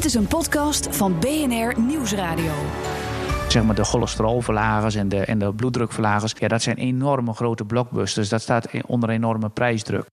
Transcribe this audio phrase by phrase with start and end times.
[0.00, 2.52] Dit is een podcast van BNR Nieuwsradio.
[3.48, 6.34] Zeg maar de cholesterolverlagers en de, en de bloeddrukverlagers.
[6.38, 8.28] Ja, dat zijn enorme grote blockbusters.
[8.28, 10.06] Dat staat onder enorme prijsdruk.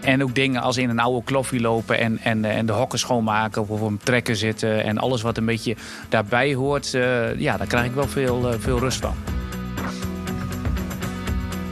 [0.00, 3.62] En ook dingen als in een oude kloffie lopen en, en, en de hokken schoonmaken
[3.62, 4.84] of op een trekker zitten.
[4.84, 5.76] En alles wat een beetje
[6.08, 9.14] daarbij hoort, uh, ja, daar krijg ik wel veel, uh, veel rust van.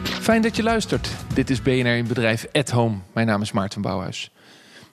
[0.04, 1.08] Fijn dat je luistert.
[1.34, 2.96] Dit is BNR in Bedrijf at Home.
[3.12, 4.30] Mijn naam is Maarten Bouwhuis.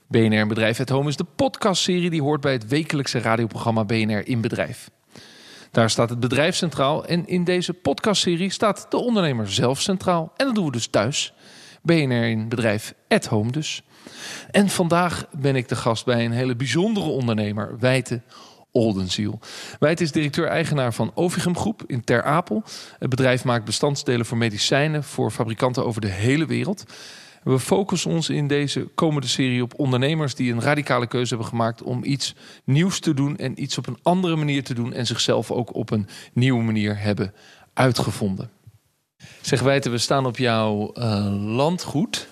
[0.09, 4.27] BNR in Bedrijf at Home is de podcastserie die hoort bij het wekelijkse radioprogramma BNR
[4.27, 4.89] in Bedrijf.
[5.71, 10.33] Daar staat het bedrijf centraal en in deze podcastserie staat de ondernemer zelf centraal.
[10.35, 11.33] En dat doen we dus thuis.
[11.81, 13.83] BNR in Bedrijf at Home dus.
[14.51, 18.21] En vandaag ben ik de gast bij een hele bijzondere ondernemer, Wijte
[18.71, 19.39] Oldenziel.
[19.79, 22.63] Wijt is directeur-eigenaar van Ovigem Groep in Ter Apel.
[22.99, 26.83] Het bedrijf maakt bestandsdelen voor medicijnen voor fabrikanten over de hele wereld.
[27.43, 31.81] We focussen ons in deze komende serie op ondernemers die een radicale keuze hebben gemaakt
[31.81, 35.51] om iets nieuws te doen en iets op een andere manier te doen en zichzelf
[35.51, 37.33] ook op een nieuwe manier hebben
[37.73, 38.49] uitgevonden.
[39.41, 42.27] Zeg Wijten, we staan op jouw uh, landgoed.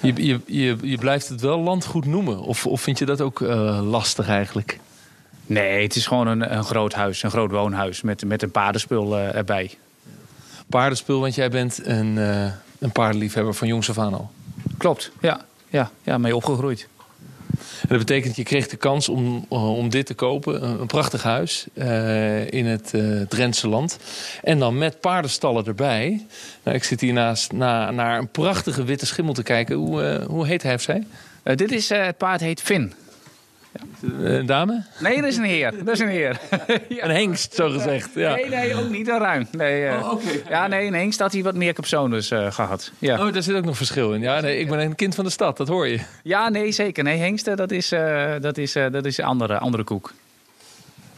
[0.00, 3.40] Je, je, je, je, blijft het wel landgoed noemen, of, of vind je dat ook
[3.40, 4.80] uh, lastig eigenlijk?
[5.46, 9.18] Nee, het is gewoon een, een groot huis, een groot woonhuis met, met een paardenspul
[9.18, 9.78] uh, erbij.
[10.66, 12.18] Paardenspul, want jij bent een,
[12.84, 14.30] een paardenliefhebber van jongs af aan al.
[14.78, 15.44] Klopt, ja.
[15.68, 16.88] Ja, ja mee opgegroeid.
[17.58, 20.80] En dat betekent, je kreeg de kans om, uh, om dit te kopen.
[20.80, 23.98] Een, prachtig huis uh, in het uh, Drentse land.
[24.42, 26.26] En dan met paardenstallen erbij.
[26.62, 29.76] Nou, ik zit hier naast na, naar een prachtige witte schimmel te kijken.
[29.76, 31.06] Hoe, hoe heet hij of zij?
[31.42, 32.92] dit is, het paard heet Finn.
[33.74, 34.08] Ja.
[34.24, 34.82] Een dame?
[34.98, 35.84] Nee, dat is een heer.
[35.84, 36.40] Dat is een heer.
[36.88, 37.04] ja.
[37.04, 38.10] Een hengst, zo gezegd.
[38.14, 38.34] Ja.
[38.34, 39.46] Nee, nee, ook niet een ruim.
[39.50, 40.42] Nee, uh, oh, okay.
[40.48, 42.92] Ja, nee, een hengst had hij wat meer capsones uh, gehad.
[42.98, 43.26] Ja.
[43.26, 44.20] Oh, daar zit ook nog verschil in.
[44.20, 46.00] Ja, nee, ik ben een kind van de stad, dat hoor je.
[46.22, 47.04] Ja, nee, zeker.
[47.04, 50.12] Nee, hengsten, dat is, uh, dat is, dat is een andere, andere koek.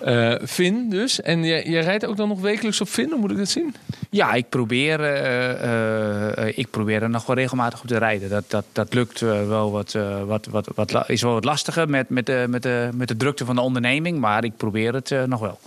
[0.06, 1.20] Uh, Finn dus.
[1.20, 3.74] En jij, jij, rijdt ook dan nog wekelijks op Finn, hoe moet ik dat zien?
[4.10, 8.28] Ja, ik probeer, uh, uh, ik probeer er nog wel regelmatig op te rijden.
[8.28, 9.92] Dat, dat, dat lukt wel wat,
[10.26, 13.44] wat, wat, wat, is wel wat lastiger met, met, de, met, de, met de drukte
[13.44, 14.18] van de onderneming.
[14.18, 15.58] Maar ik probeer het nog wel.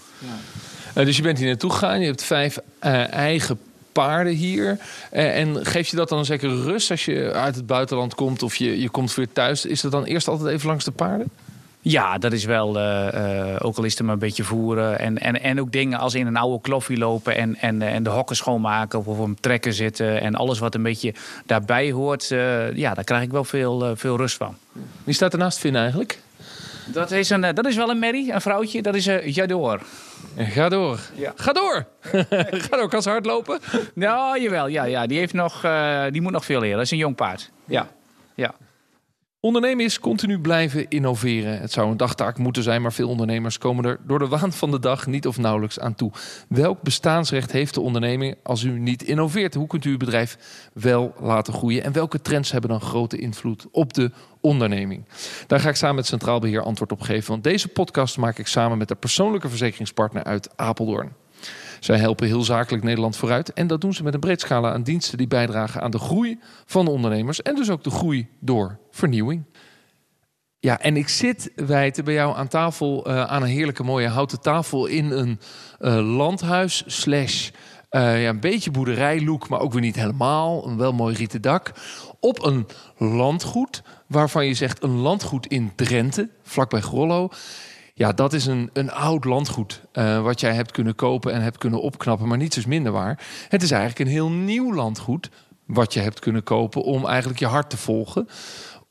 [0.94, 1.03] Ja.
[1.03, 1.99] dus je bent hier naartoe gegaan.
[1.99, 2.57] Je hebt vijf
[3.09, 3.59] eigen
[3.91, 4.78] paarden hier.
[5.11, 8.81] en geef je dat dan zeker rust als je uit het buitenland komt of je,
[8.81, 9.66] je komt weer thuis?
[9.66, 11.28] Is dat dan eerst altijd even langs de paarden?
[11.81, 15.00] Ja, dat is wel, uh, uh, ook al is het maar een beetje voeren.
[15.00, 18.09] En, en, en ook dingen als in een oude kloffie lopen en, en, en de
[18.09, 20.22] hokken schoonmaken of op een trekker zitten.
[20.22, 21.13] En alles wat een beetje
[21.45, 24.57] daarbij hoort, uh, ja, daar krijg ik wel veel, veel rust van.
[25.03, 26.19] Wie staat er naast Finn eigenlijk?
[26.85, 29.81] Dat is, een, dat is wel een merrie, een vrouwtje, dat is uh, Jador.
[30.38, 31.00] Ga door.
[31.16, 31.34] Ja.
[31.35, 31.85] Ga door.
[32.69, 33.59] Ga door, kan ze hard lopen?
[33.94, 35.07] Nou, jawel, ja, ja.
[35.07, 35.61] Die, heeft nog,
[36.11, 36.75] die moet nog veel leren.
[36.75, 37.51] Dat is een jong paard.
[37.66, 37.90] Ja,
[38.35, 38.53] ja.
[39.41, 41.59] Ondernemen is continu blijven innoveren.
[41.59, 44.72] Het zou een dagtaak moeten zijn, maar veel ondernemers komen er door de waan van
[44.72, 46.11] de dag niet of nauwelijks aan toe.
[46.47, 49.53] Welk bestaansrecht heeft de onderneming als u niet innoveert?
[49.53, 50.38] Hoe kunt u uw bedrijf
[50.73, 51.83] wel laten groeien?
[51.83, 54.11] En welke trends hebben dan grote invloed op de
[54.41, 55.05] onderneming?
[55.47, 57.31] Daar ga ik samen met Centraal Beheer antwoord op geven.
[57.31, 61.11] Want deze podcast maak ik samen met de persoonlijke verzekeringspartner uit Apeldoorn.
[61.79, 63.53] Zij helpen heel zakelijk Nederland vooruit.
[63.53, 66.40] En dat doen ze met een breed scala aan diensten die bijdragen aan de groei
[66.66, 67.41] van de ondernemers.
[67.41, 69.44] En dus ook de groei door vernieuwing.
[70.59, 74.41] Ja, en ik zit wijten bij jou aan tafel, uh, aan een heerlijke mooie houten
[74.41, 75.40] tafel in een
[75.79, 77.50] uh, landhuis slash
[77.91, 80.67] uh, ja, een beetje boerderijlook, maar ook weer niet helemaal.
[80.67, 81.72] Een wel mooi rieten dak.
[82.19, 82.67] Op een
[82.97, 87.29] landgoed, waarvan je zegt een landgoed in Drenthe, vlakbij Grollo.
[87.99, 91.57] Ja, dat is een, een oud landgoed uh, wat jij hebt kunnen kopen en hebt
[91.57, 93.25] kunnen opknappen, maar niets is minder waar.
[93.49, 95.29] Het is eigenlijk een heel nieuw landgoed
[95.65, 98.27] wat je hebt kunnen kopen om eigenlijk je hart te volgen.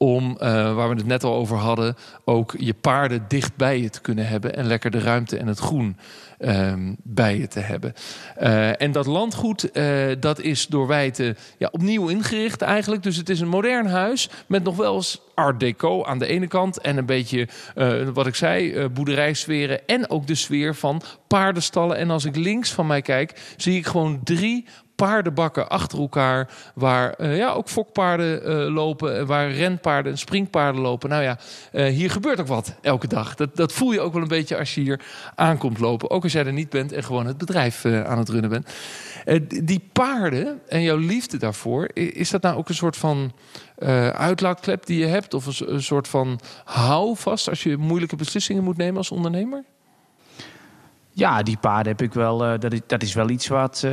[0.00, 0.38] Om, uh,
[0.74, 4.28] waar we het net al over hadden, ook je paarden dicht bij je te kunnen
[4.28, 5.96] hebben en lekker de ruimte en het groen
[6.38, 7.94] um, bij je te hebben.
[8.40, 13.02] Uh, en dat landgoed, uh, dat is door Wijten ja, opnieuw ingericht eigenlijk.
[13.02, 16.46] Dus het is een modern huis met nog wel eens art deco aan de ene
[16.46, 16.80] kant.
[16.80, 17.48] En een beetje,
[18.12, 19.86] wat ik zei, boerderijsferen.
[19.86, 21.96] En ook de sfeer van paardenstallen.
[21.96, 24.66] En als ik links van mij kijk, zie ik gewoon drie
[24.98, 26.50] paardenbakken achter elkaar.
[26.74, 29.26] Waar uh, ja, ook fokpaarden uh, lopen.
[29.26, 31.08] Waar renpaarden en springpaarden lopen.
[31.08, 31.38] Nou ja,
[31.88, 33.34] hier gebeurt ook wat elke dag.
[33.34, 35.00] Dat, dat voel je ook wel een beetje als je hier
[35.34, 36.10] aankomt lopen.
[36.10, 38.68] Ook als jij er niet bent en gewoon het bedrijf aan het runnen bent.
[39.64, 41.88] die paarden en jouw liefde daarvoor.
[41.94, 43.32] Is dat nou ook een soort van
[44.12, 45.34] uitlaatklep die je hebt?
[45.34, 49.64] Of een, een soort van houvast als je moeilijke beslissingen moet nemen als ondernemer?
[51.10, 52.38] Ja, die paarden heb ik wel.
[52.38, 53.86] dat, is, dat is wel iets wat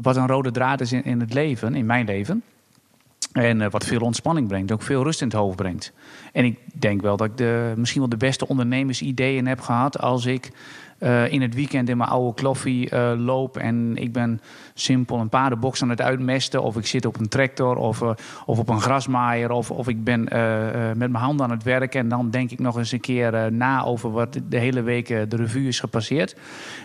[0.00, 2.42] wat een rode draad is in, in het leven, in mijn leven.
[3.32, 5.92] En wat veel ontspanning brengt, ook veel rust in het hoofd brengt.
[6.32, 10.26] En ik denk wel dat ik de, misschien wel de beste ondernemersideeën heb gehad als
[10.26, 10.50] ik
[10.98, 14.40] uh, in het weekend in mijn oude kloffie uh, loop en ik ben
[14.74, 16.62] simpel een paardenbox aan het uitmesten.
[16.62, 18.10] Of ik zit op een tractor of, uh,
[18.46, 19.50] of op een grasmaaier.
[19.50, 20.22] Of, of ik ben
[20.96, 22.00] met mijn handen aan het werken.
[22.00, 25.36] En dan denk ik nog eens een keer na over wat de hele week de
[25.36, 26.36] revue is gepasseerd.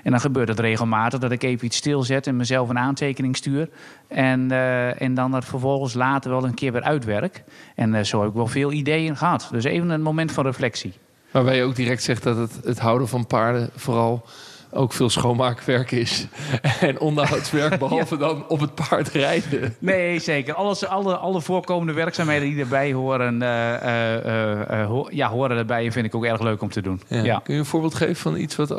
[0.04, 3.70] En dan gebeurt het regelmatig dat ik even iets stilzet en mezelf een aantekening stuur.
[4.08, 4.52] En,
[4.98, 7.44] en dan dat vervolgens later wel een keer weer uitwerk.
[7.76, 9.48] En zo heb ik wel veel ideeën gehad.
[9.52, 10.94] Dus even een moment van reflectie.
[11.32, 14.26] Waarbij je ook direct zegt dat het, het houden van paarden vooral
[14.74, 16.28] ook veel schoonmaakwerk is.
[16.80, 19.76] En onderhoudswerk, behalve dan op het paard rijden.
[19.80, 20.54] Nee, zeker.
[20.54, 23.74] Alles, alle, alle voorkomende werkzaamheden die erbij horen, uh,
[24.26, 25.86] uh, ja, horen erbij.
[25.86, 27.02] En vind ik ook erg leuk om te doen.
[27.08, 27.40] Ja.
[27.44, 28.76] Kun je een voorbeeld geven van iets wat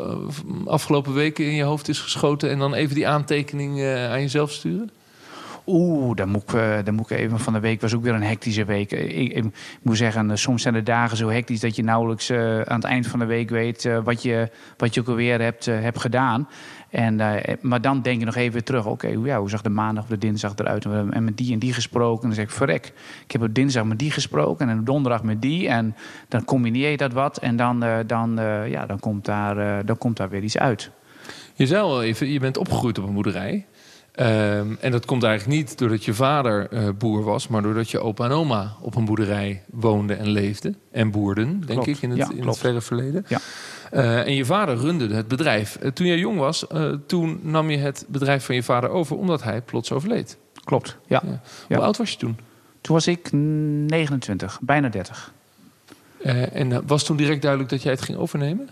[0.65, 2.49] afgelopen weken in je hoofd is geschoten...
[2.49, 4.91] en dan even die aantekening aan jezelf sturen?
[5.65, 8.13] Oeh, dan moet, ik, uh, dan moet ik even van de week was ook weer
[8.13, 8.91] een hectische week.
[8.91, 9.43] Ik, ik,
[9.81, 13.07] moet zeggen, eh, soms zijn de dagen zo hectisch dat je nauwelijks aan het eind
[13.07, 16.49] van de week weet wat, je, wat je ook alweer hebt, hebt gedaan.
[16.89, 17.15] En,
[17.61, 18.85] maar dan denk je nog even terug.
[18.85, 20.85] Oké, ja, hoe zag de maandag of de dinsdag eruit?
[20.85, 22.21] En met die en die gesproken.
[22.21, 22.93] En dan zeg ik, verrek.
[23.23, 25.67] Ik heb op dinsdag met die gesproken en op donderdag met die.
[25.67, 25.95] En
[26.27, 27.37] dan combineer je dat wat.
[27.37, 28.35] En dan, dan,
[28.67, 30.91] ja, dan, komt, daar, dan komt daar weer iets uit.
[31.55, 33.65] Je je bent opgegroeid op een boerderij.
[34.19, 37.99] Um, en dat komt eigenlijk niet doordat je vader uh, boer was, maar doordat je
[37.99, 40.77] opa en oma op een boerderij woonden en leefden.
[40.91, 41.87] En boerden, denk klopt.
[41.87, 43.25] ik, in het, ja, in het verre verleden.
[43.27, 43.39] Ja.
[43.93, 45.77] Uh, en je vader runde het bedrijf.
[45.81, 46.65] Uh, toen jij jong was,
[47.07, 50.37] toen nam je het bedrijf van je vader over omdat hij plots overleed.
[50.63, 51.21] Klopt, ja.
[51.25, 51.41] ja.
[51.75, 52.37] Hoe oud was je toen?
[52.81, 55.33] Toen was ik 29, bijna 30.
[56.53, 58.69] en was toen direct duidelijk dat jij het ging overnemen?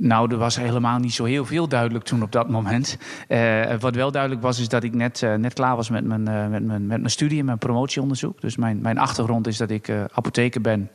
[0.00, 2.98] Nou, er was helemaal niet zo heel veel duidelijk toen op dat moment.
[3.28, 6.28] Uh, wat wel duidelijk was, is dat ik net, uh, net klaar was met mijn,
[6.28, 8.40] uh, met, mijn, met mijn studie en mijn promotieonderzoek.
[8.40, 10.90] Dus mijn, mijn achtergrond is dat ik apotheker ben.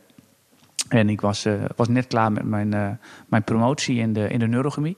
[0.90, 4.98] En ik was, was net klaar met mijn, mijn promotie in de, in de neurochemie.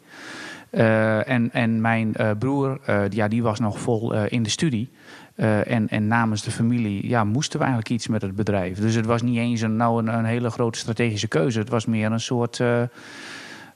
[0.70, 2.80] en, en mijn broer,
[3.10, 4.90] ja, die was nog vol in de studie.
[5.36, 8.80] en, en namens de familie ja, moesten we eigenlijk iets met het bedrijf.
[8.80, 11.60] Dus het was niet eens een, nou een, een hele grote strategische keuze.
[11.60, 12.62] Het was meer een soort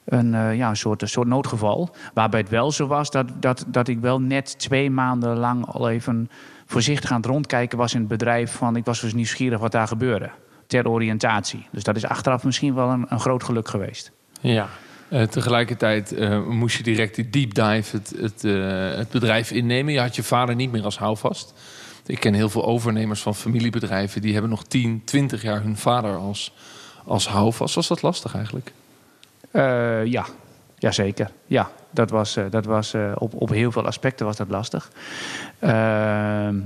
[0.10, 1.96] een, uh, ja, een, soort, een soort noodgeval.
[2.14, 5.90] Waarbij het wel zo was dat, dat, dat ik wel net twee maanden lang al
[5.90, 6.30] even
[6.66, 8.52] voorzichtig aan het rondkijken was in het bedrijf.
[8.52, 10.30] Van, ik was dus nieuwsgierig wat daar gebeurde.
[10.68, 11.68] Ter oriëntatie.
[11.72, 14.12] Dus dat is achteraf misschien wel een, een groot geluk geweest.
[14.42, 14.68] Ja.
[15.10, 18.42] Uh, tegelijkertijd uh, moest je direct die deep dive het, het,
[18.98, 19.94] het bedrijf innemen.
[19.94, 21.54] Je had je vader niet meer als houvast.
[22.06, 24.22] Ik ken heel veel overnemers van familiebedrijven...
[24.22, 26.54] die hebben nog 10, 20 jaar hun vader als,
[27.06, 27.76] als houvast.
[27.76, 28.72] Was dat lastig eigenlijk?
[29.52, 30.26] Uh, ja,
[30.78, 31.32] jazeker.
[31.46, 34.92] Ja, dat was, uh, dat was uh, op, op heel veel aspecten was dat lastig.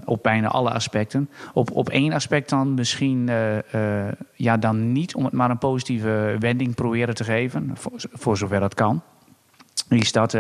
[0.06, 1.30] op bijna alle aspecten.
[1.54, 3.30] Op, op één aspect dan misschien
[4.34, 7.72] ja, dan niet om het maar een positieve wending proberen te geven.
[7.74, 9.02] Voor, voor zover dat kan.
[9.90, 10.32] Is dat,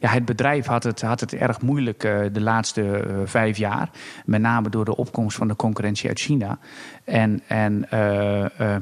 [0.00, 2.00] ja, het bedrijf had het, had het erg moeilijk
[2.32, 3.90] de laatste vijf jaar.
[4.24, 6.58] Met name door de opkomst van de concurrentie uit China.
[7.04, 7.86] En, en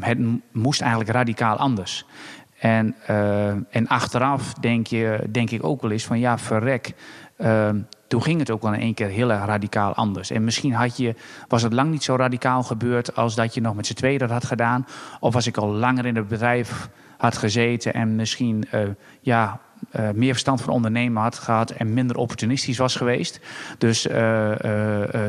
[0.00, 0.18] het
[0.52, 2.06] moest eigenlijk radicaal anders.
[2.64, 6.94] En, uh, en achteraf denk, je, denk ik ook wel eens van ja, verrek.
[7.38, 7.68] Uh,
[8.08, 10.30] toen ging het ook wel in één keer heel erg radicaal anders.
[10.30, 11.14] En misschien had je,
[11.48, 14.30] was het lang niet zo radicaal gebeurd als dat je nog met z'n tweeën dat
[14.30, 14.86] had gedaan.
[15.20, 18.80] Of als ik al langer in het bedrijf had gezeten en misschien uh,
[19.20, 19.60] ja,
[19.96, 23.40] uh, meer verstand van ondernemen had gehad en minder opportunistisch was geweest.
[23.78, 24.02] Dus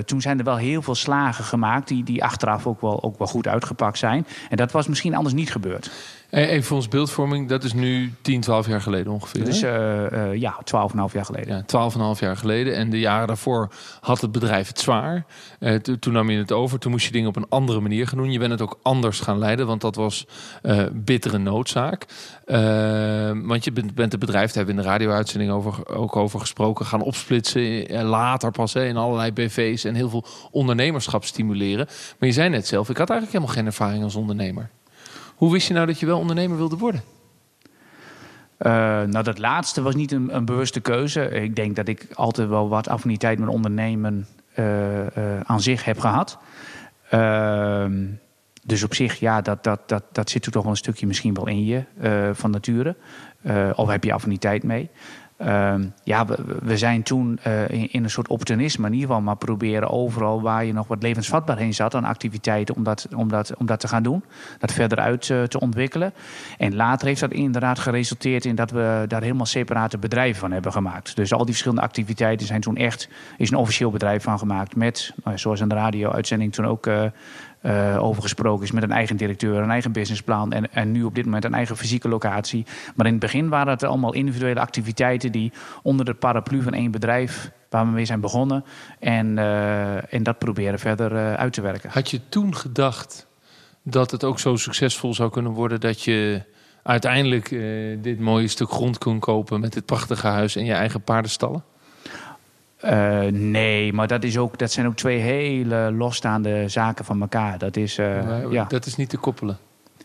[0.05, 3.27] toen zijn er wel heel veel slagen gemaakt die, die achteraf ook wel, ook wel
[3.27, 4.27] goed uitgepakt zijn.
[4.49, 5.91] En dat was misschien anders niet gebeurd.
[6.35, 9.45] Even voor ons beeldvorming, dat is nu 10, 12 jaar geleden ongeveer.
[9.45, 10.59] Dus uh, uh, ja,
[11.09, 11.65] 12,5 jaar geleden.
[11.67, 12.75] Ja, 12,5 jaar geleden.
[12.75, 13.69] En de jaren daarvoor
[14.01, 15.25] had het bedrijf het zwaar.
[15.59, 16.79] Uh, toen nam je het over.
[16.79, 18.31] Toen moest je dingen op een andere manier gaan doen.
[18.31, 20.27] Je bent het ook anders gaan leiden, want dat was
[20.93, 22.05] bittere noodzaak.
[23.43, 26.39] want je bent, bent het bedrijf, daar hebben we in de radio-uitzending over, ook over
[26.39, 28.03] gesproken, gaan opsplitsen.
[28.03, 31.85] later pas hè, in allerlei BV's en heel veel ondernemerschap stimuleren.
[32.19, 34.69] Maar je zei net zelf, ik had eigenlijk helemaal geen ervaring als ondernemer.
[35.35, 37.01] Hoe wist je nou dat je wel ondernemer wilde worden?
[38.59, 41.29] Uh, nou, dat laatste was niet een, een, bewuste keuze.
[41.29, 45.99] Ik denk dat ik altijd wel wat affiniteit met ondernemen uh, uh, aan zich heb
[45.99, 46.37] gehad.
[47.09, 48.03] Ehm,
[48.63, 51.33] dus op zich, ja, dat, dat, dat, dat zit er toch wel een stukje misschien
[51.33, 51.83] wel in je
[52.33, 52.95] van nature.
[53.75, 54.89] of heb je affiniteit mee.
[55.37, 56.25] Ehm, ja,
[56.63, 60.65] we, zijn toen uh, in, een soort opportunisme in ieder geval maar proberen overal waar
[60.65, 63.87] je nog wat levensvatbaar heen zat aan activiteiten om dat, om dat, om dat te
[63.87, 64.23] gaan doen.
[64.59, 66.13] Dat verder uit uh, te ontwikkelen.
[66.57, 70.71] En later heeft dat inderdaad geresulteerd in dat we daar helemaal separate bedrijven van hebben
[70.71, 71.15] gemaakt.
[71.15, 75.13] Dus al die verschillende activiteiten zijn toen echt, is een officieel bedrijf van gemaakt met,
[75.23, 76.87] nou, zoals de radio-uitzending toen ook
[77.61, 81.03] uh, uh, over gesproken is met een eigen directeur, een eigen businessplan en, en nu
[81.03, 82.65] op dit moment een eigen fysieke locatie.
[82.95, 85.51] Maar in het begin waren het allemaal individuele activiteiten die
[85.83, 88.63] onder de paraplu van één bedrijf waar we mee zijn begonnen
[88.99, 91.89] en, uh, en dat proberen verder uh, uit te werken.
[91.89, 93.27] Had je toen gedacht
[93.83, 96.41] dat het ook zo succesvol zou kunnen worden dat je
[96.83, 97.49] uiteindelijk
[98.01, 101.63] dit mooie stuk grond kon kopen met dit prachtige huis en je eigen paardenstallen?
[102.85, 107.57] Uh, nee, maar dat, is ook, dat zijn ook twee hele losstaande zaken van elkaar.
[107.57, 108.65] Dat is, uh, ja.
[108.67, 109.57] dat is niet te koppelen.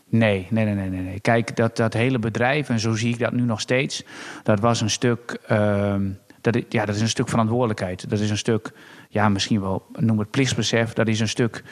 [0.09, 1.19] Nee, nee, nee, nee, nee.
[1.19, 4.03] Kijk, dat, dat hele bedrijf, en zo zie ik dat nu nog steeds,
[4.43, 5.39] dat was een stuk.
[5.51, 5.95] Uh,
[6.41, 8.09] dat, is, ja, dat is een stuk verantwoordelijkheid.
[8.09, 8.71] Dat is een stuk,
[9.09, 10.93] ja, misschien wel, noem het plichtsbesef.
[10.93, 11.63] Dat is een stuk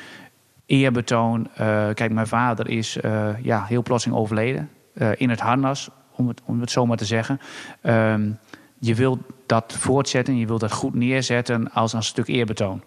[0.65, 1.47] eerbetoon.
[1.51, 1.57] Uh,
[1.93, 2.97] kijk, mijn vader is
[3.41, 4.69] ja, heel plotseling overleden.
[5.15, 7.39] in het harnas, om het, om het zo maar te zeggen.
[7.81, 8.31] Ehm,
[8.79, 12.83] je wilt dat voortzetten, je wilt dat goed neerzetten als een stuk eerbetoon.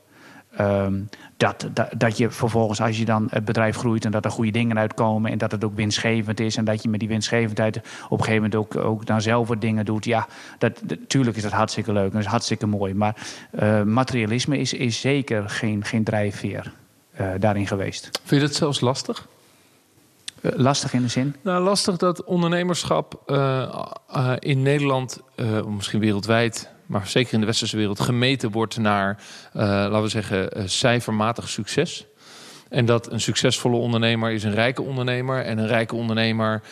[0.60, 4.50] Um, dat, dat, je vervolgens, als je dan het bedrijf groeit en dat er goede
[4.50, 7.76] dingen uitkomen en dat het ook winstgevend is en dat je met die winstgevendheid
[8.08, 10.04] op een gegeven moment ook, ook dan zelf wat dingen doet.
[10.04, 10.26] Ja,
[10.58, 12.94] dat, natuurlijk is dat hartstikke leuk en dat is hartstikke mooi.
[12.94, 13.16] Maar
[13.60, 16.72] uh, materialisme is, is zeker geen, geen drijfveer
[17.20, 18.10] uh, daarin geweest.
[18.24, 19.28] Vind je dat zelfs lastig?
[20.42, 21.34] Uh, lastig in de zin?
[21.42, 23.36] Nou, lastig dat ondernemerschap uh,
[24.16, 25.20] uh, in Nederland,
[25.66, 29.22] misschien wereldwijd, maar zeker in de westerse wereld, gemeten wordt naar,
[29.52, 32.06] laten we zeggen, cijfermatig succes.
[32.68, 35.44] En dat een succesvolle ondernemer is een rijke ondernemer.
[35.44, 36.62] En een rijke ondernemer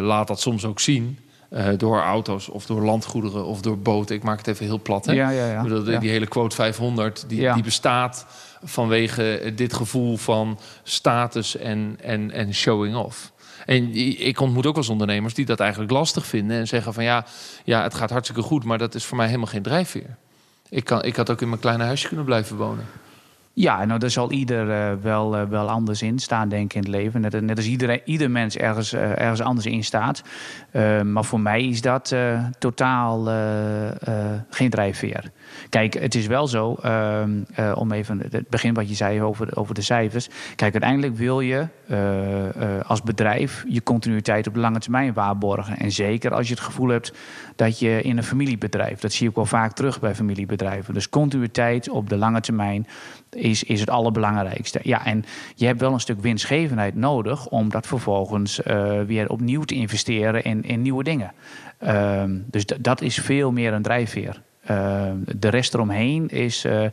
[0.00, 1.18] laat dat soms ook zien.
[1.52, 4.16] Uh, door auto's of door landgoederen of door boten.
[4.16, 5.06] Ik maak het even heel plat.
[5.06, 5.12] Hè?
[5.12, 5.62] Ja, ja, ja.
[5.62, 8.26] Die, die hele quote 500, die, die bestaat
[8.64, 13.32] vanwege dit gevoel van status en, en, en showing off.
[13.66, 13.94] En
[14.26, 17.24] ik ontmoet ook eens ondernemers die dat eigenlijk lastig vinden en zeggen van ja,
[17.64, 20.16] ja, het gaat hartstikke goed, maar dat is voor mij helemaal geen drijfveer.
[20.68, 22.86] Ik, kan, ik had ook in mijn kleine huisje kunnen blijven wonen.
[23.54, 26.80] Ja, nou, daar zal ieder uh, wel, uh, wel anders in staan, denk ik, in
[26.80, 27.20] het leven.
[27.20, 30.22] Net, als iedereen, ieder mens ergens, uh, ergens anders in staat.
[31.04, 32.14] maar voor mij is dat
[32.58, 33.24] totaal
[34.50, 35.30] geen drijfveer.
[35.68, 36.78] Kijk, het is wel zo,
[37.74, 40.28] om even het begin wat je zei over, over de cijfers.
[40.56, 41.66] Kijk, uiteindelijk wil je
[42.86, 45.78] als bedrijf je continuïteit op de lange termijn waarborgen.
[45.78, 47.12] En zeker als je het gevoel hebt
[47.56, 50.94] dat je in een familiebedrijf, dat zie ik wel vaak terug bij familiebedrijven.
[50.94, 52.86] Dus continuïteit op de lange termijn
[53.34, 54.80] is, is het allerbelangrijkste.
[54.82, 55.24] Ja, en
[55.54, 60.44] je hebt wel een stuk winstgevendheid nodig om dat vervolgens uh, weer opnieuw te investeren
[60.44, 61.32] in, in nieuwe dingen.
[61.82, 64.42] Uh, dus dat is veel meer een drijfveer.
[64.70, 66.84] Uh, de rest eromheen is, uh,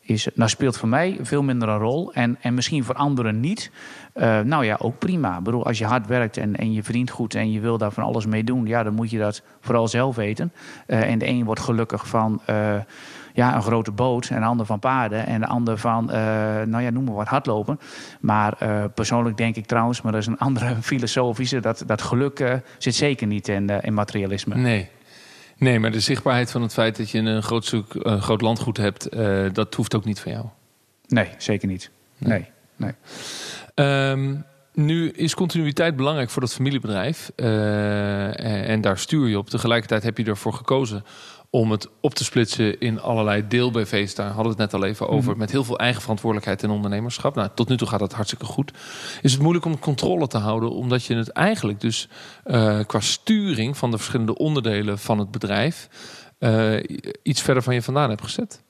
[0.00, 2.12] is, nou speelt voor mij veel minder een rol.
[2.12, 3.70] En, en misschien voor anderen niet.
[4.14, 5.38] Uh, nou ja, ook prima.
[5.38, 7.92] Ik bedoel, als je hard werkt en, en je verdient goed en je wil daar
[7.92, 10.52] van alles mee doen, ja, dan moet je dat vooral zelf weten.
[10.86, 12.40] Uh, en de een wordt gelukkig van
[13.32, 16.04] ja, een grote boot en de ander van paarden en de ander van,
[16.66, 17.78] nou ja, noem maar wat hardlopen.
[18.20, 18.56] Maar
[18.94, 23.26] persoonlijk denk ik trouwens, maar dat is een andere filosofische, dat, dat geluk zit zeker
[23.26, 24.54] niet in, in materialisme.
[24.54, 24.88] Nee.
[25.56, 28.76] Nee, maar de zichtbaarheid van het feit dat je een groot, zoek, een groot landgoed
[28.76, 29.08] hebt,
[29.54, 30.46] dat hoeft ook niet van jou.
[31.06, 31.90] Nee, zeker niet.
[32.18, 32.46] Nee,
[32.76, 32.92] nee.
[33.74, 37.30] Um, nu is continuïteit belangrijk voor dat familiebedrijf.
[37.36, 39.50] Uh, en daar stuur je op.
[39.50, 41.04] Tegelijkertijd heb je ervoor gekozen
[41.54, 44.14] om het op te splitsen in allerlei deel-BV's.
[44.14, 45.32] Daar hadden we het net al even over.
[45.32, 45.38] Mm.
[45.38, 47.34] Met heel veel eigen verantwoordelijkheid en ondernemerschap.
[47.34, 48.72] Nou, tot nu toe gaat dat hartstikke goed.
[49.22, 52.08] Is het moeilijk om controle te houden, omdat je het eigenlijk dus
[52.46, 55.88] uh, qua sturing van de verschillende onderdelen van het bedrijf
[56.38, 56.82] uh,
[57.22, 58.62] iets verder van je vandaan hebt gezet?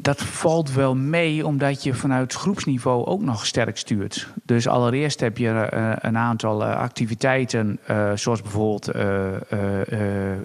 [0.00, 4.28] Dat valt wel mee, omdat je vanuit groepsniveau ook nog sterk stuurt.
[4.42, 7.78] Dus allereerst heb je uh, een aantal uh, activiteiten,
[8.14, 8.90] zoals bijvoorbeeld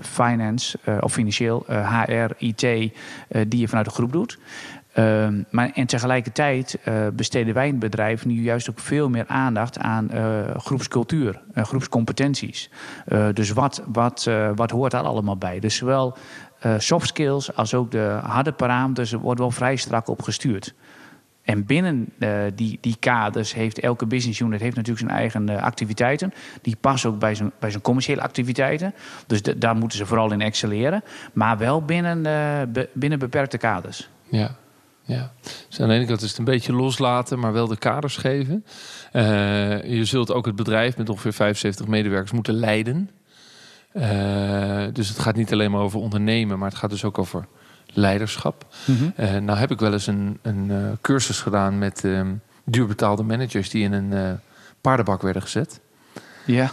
[0.02, 2.60] finance of financieel, HR, IT,
[3.48, 4.40] die je vanuit de groep doet.
[4.94, 6.80] Ehm, maar en tegelijkertijd
[7.14, 10.10] besteden wij in het bedrijf nu juist ook veel meer aandacht aan
[10.58, 12.70] groepscultuur, groepscompetenties.
[13.34, 15.60] dus wat, wat, wat hoort daar allemaal bij?
[15.60, 16.18] Dus zowel
[16.66, 20.74] uh, soft skills als ook de harde parameters worden wel vrij strak op gestuurd.
[21.44, 25.62] En binnen uh, die, die kaders heeft elke business unit heeft natuurlijk zijn eigen uh,
[25.62, 26.34] activiteiten.
[26.62, 28.94] Die passen ook bij zijn, bij zijn commerciële activiteiten.
[29.28, 31.04] Dus daar moeten ze vooral in excelleren.
[31.34, 32.22] Maar wel binnen,
[32.94, 34.10] binnen beperkte kaders.
[34.30, 34.56] Ja,
[35.02, 35.32] ja.
[35.70, 38.66] Dus aan de ene kant is het een beetje loslaten, maar wel de kaders geven.
[39.92, 43.10] je zult ook het bedrijf met ongeveer 75 medewerkers moeten leiden.
[43.94, 47.46] Eh, dus het gaat niet alleen maar over ondernemen, maar het gaat dus ook over
[47.94, 48.66] leiderschap.
[49.16, 52.34] Eh, nou heb ik wel eens een, een eh, cursus gedaan met ehm,
[52.64, 54.40] duurbetaalde managers die in een
[54.82, 55.80] paardenbak werden gezet.
[56.46, 56.72] Ja.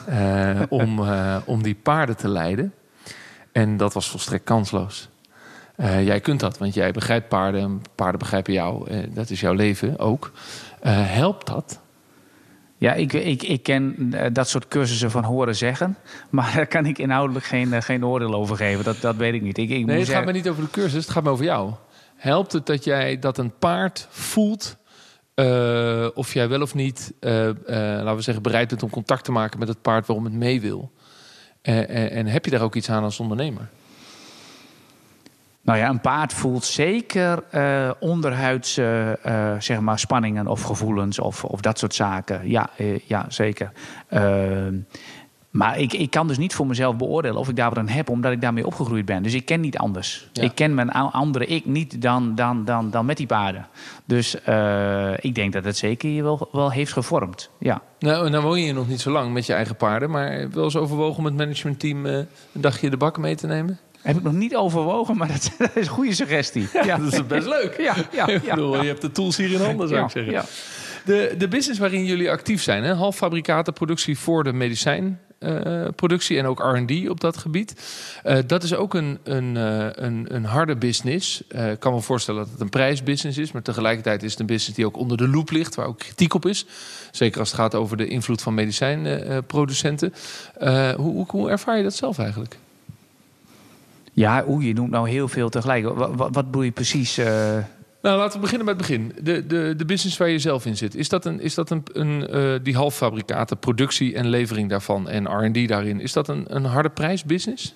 [0.68, 1.00] om,
[1.44, 2.74] om die paarden te leiden.
[3.52, 5.08] En dat was volstrekt kansloos.
[5.76, 7.82] Jij kunt dat, want jij begrijpt paarden.
[7.94, 8.88] Paarden begrijpen jou.
[9.14, 10.32] dat is jouw leven ook.
[10.88, 11.80] Helpt dat?
[12.80, 15.96] Ja, ik, ik, ik ken eh, dat soort cursussen van horen zeggen.
[16.30, 18.84] Maar daar kan ik inhoudelijk geen, eh, geen oordeel over geven.
[18.84, 19.58] Dat, dat weet ik niet.
[19.58, 21.72] Ik, ik Nee, het gaat me niet over de cursus, het gaat me over jou.
[22.16, 24.76] Helpt het dat jij dat een paard voelt
[25.34, 29.58] eh, of jij wel of niet, laten we zeggen, bereid bent om contact te maken
[29.58, 30.92] met het paard waarom het mee wil?
[31.62, 33.68] En heb je daar ook iets aan als ondernemer?
[35.62, 41.44] Nou ja, een paard voelt zeker eh onderhuidse eh, zeg maar spanningen of gevoelens of,
[41.44, 42.48] of dat soort zaken.
[42.48, 43.72] Ja, eh, ja zeker.
[44.08, 44.74] Ehm,
[45.50, 48.08] maar ik, ik kan dus niet voor mezelf beoordelen of ik daar wat aan heb,
[48.08, 49.22] omdat ik daarmee opgegroeid ben.
[49.22, 50.28] Dus ik ken niet anders.
[50.32, 50.42] Ja.
[50.42, 53.66] Ik ken mijn andere ik niet dan, dan, dan, dan met die paarden.
[54.04, 54.34] Dus
[55.20, 57.50] ik denk dat het zeker je wel, wel heeft gevormd.
[57.58, 57.82] Ja.
[57.98, 60.64] Nou, nou woon je hier nog niet zo lang met je eigen paarden, maar wel
[60.64, 63.78] eens overwogen om het managementteam een dagje de bak mee te nemen?
[64.02, 66.68] Heb ik nog niet overwogen, maar dat, dat is een goede suggestie.
[66.72, 66.96] Ja.
[66.96, 67.76] Dat is best leuk.
[67.78, 68.82] Ja, ja, Ik bedoel, ja.
[68.82, 70.32] Je hebt de tools hier in handen, zou ik zeggen.
[70.32, 70.44] ja.
[71.04, 72.92] De, de business waarin jullie actief zijn, hè?
[72.94, 77.74] halffabrikatenproductie voor de medicijnproductie en ook R&D op dat gebied.
[78.22, 81.42] Eh, dat is ook een, een, eh, een, een harde business.
[81.48, 84.76] Ik kan me voorstellen dat het een prijsbusiness is, maar tegelijkertijd is het een business
[84.76, 86.66] die ook onder de loep ligt, waar ook kritiek op is.
[87.10, 90.12] Zeker als het gaat over de invloed van medicijnproducenten.
[90.58, 92.58] Hoe, hoe, hoe ervaar je dat zelf eigenlijk?
[94.12, 95.84] Ja, oeh, je noemt nou heel veel tegelijk.
[95.84, 97.18] Wat, wat, je precies?
[97.18, 97.58] eh?
[98.02, 99.12] Nou, laten we beginnen met het begin.
[99.22, 100.94] De, de, de business waar je zelf in zit.
[100.94, 105.26] Is dat, een, is dat een, een, eh, die halffabrikaten, productie en levering daarvan en
[105.26, 106.00] R&D daarin...
[106.00, 107.74] is dat een, een harde prijsbusiness?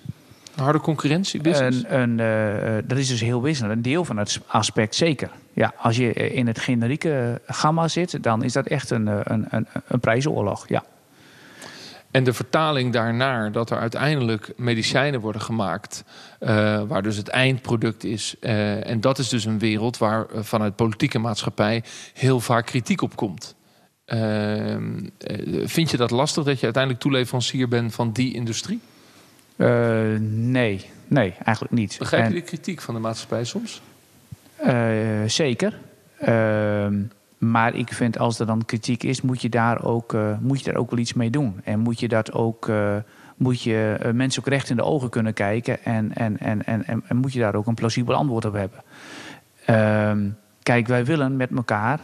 [0.55, 1.83] Een harde concurrentiebusiness?
[1.87, 3.73] Een, een, eh, dat is dus heel wisselend.
[3.75, 5.29] Een deel van het aspect zeker.
[5.53, 9.67] Ja, als je in het generieke gamma zit, dan is dat echt een, een, een,
[9.87, 10.67] een prijzenoorlog.
[10.67, 10.83] Ja.
[12.15, 16.03] En de vertaling daarnaar dat er uiteindelijk medicijnen worden gemaakt...
[16.39, 18.35] eh, waar dus het eindproduct is.
[18.39, 21.83] Eh, en dat is dus een wereld waar eh, vanuit politieke maatschappij...
[22.13, 23.55] heel vaak kritiek op komt.
[24.05, 28.79] Ehm, eh, vind je dat lastig dat je uiteindelijk toeleverancier bent van die industrie?
[30.27, 31.95] Nee, nee, eigenlijk niet.
[31.99, 33.81] Begrijp je En- de kritiek van de maatschappij soms?
[35.27, 35.79] Zeker.
[37.51, 40.65] Maar ik vind als er dan kritiek is, moet je daar ook, eh, moet je
[40.71, 41.61] daar ook wel iets mee doen.
[41.63, 42.67] En moet je dat ook.
[42.67, 42.95] eh,
[43.35, 45.83] moet je eh, mensen ook recht in de ogen kunnen kijken.
[45.83, 48.79] En, en, en, en, en, moet je daar ook een plausibel antwoord op hebben.
[49.65, 50.29] Ehm,
[50.63, 51.99] kijk, wij willen met elkaar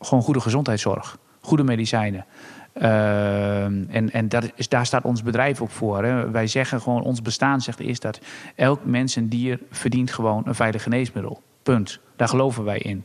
[0.00, 2.24] gewoon goede gezondheidszorg, goede medicijnen.
[2.72, 6.04] Ehm, en en dat is, daar staat ons bedrijf ook voor.
[6.04, 6.30] Hè.
[6.30, 8.20] Wij zeggen gewoon, ons bestaan zegt is dat
[8.54, 11.42] elk mens en dier verdient gewoon een veilig geneesmiddel.
[11.62, 12.00] Punt.
[12.16, 13.04] Daar geloven wij in.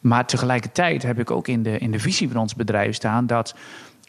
[0.00, 3.54] Maar tegelijkertijd heb ik ook in de, in de visie van ons bedrijf staan dat